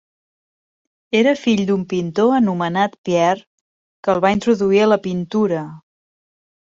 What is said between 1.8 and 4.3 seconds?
pintor anomenat Pierre que el